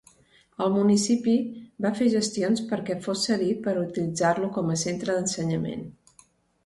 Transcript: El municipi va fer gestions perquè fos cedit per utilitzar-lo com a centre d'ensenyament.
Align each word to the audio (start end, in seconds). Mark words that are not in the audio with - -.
El 0.65 0.71
municipi 0.75 1.35
va 1.85 1.91
fer 1.99 2.07
gestions 2.15 2.63
perquè 2.73 2.97
fos 3.05 3.27
cedit 3.29 3.61
per 3.67 3.77
utilitzar-lo 3.85 4.51
com 4.59 4.73
a 4.77 4.83
centre 4.85 5.19
d'ensenyament. 5.19 5.85